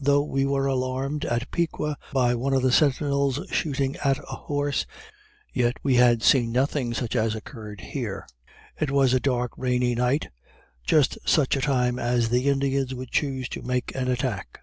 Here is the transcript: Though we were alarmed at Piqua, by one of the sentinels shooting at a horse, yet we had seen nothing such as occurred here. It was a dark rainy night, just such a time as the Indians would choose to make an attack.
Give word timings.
Though 0.00 0.22
we 0.22 0.46
were 0.46 0.66
alarmed 0.66 1.24
at 1.24 1.50
Piqua, 1.50 1.96
by 2.12 2.36
one 2.36 2.52
of 2.54 2.62
the 2.62 2.70
sentinels 2.70 3.40
shooting 3.50 3.96
at 3.96 4.16
a 4.18 4.36
horse, 4.46 4.86
yet 5.52 5.76
we 5.82 5.96
had 5.96 6.22
seen 6.22 6.52
nothing 6.52 6.94
such 6.94 7.16
as 7.16 7.34
occurred 7.34 7.80
here. 7.80 8.28
It 8.80 8.92
was 8.92 9.12
a 9.12 9.18
dark 9.18 9.50
rainy 9.56 9.96
night, 9.96 10.28
just 10.84 11.18
such 11.26 11.56
a 11.56 11.60
time 11.60 11.98
as 11.98 12.28
the 12.28 12.48
Indians 12.48 12.94
would 12.94 13.10
choose 13.10 13.48
to 13.48 13.62
make 13.62 13.92
an 13.96 14.06
attack. 14.06 14.60